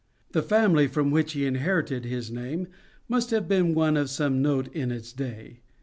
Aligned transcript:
The 0.31 0.41
family 0.41 0.87
from 0.87 1.11
which 1.11 1.33
he 1.33 1.45
inherited 1.45 2.05
his 2.05 2.31
name 2.31 2.67
must 3.07 3.29
have 3.29 3.47
been 3.47 3.75
one 3.75 3.95
of 3.97 4.09
some 4.09 4.41
note 4.41 4.67
in 4.73 4.91
its 4.91 5.13
day. 5.13 5.59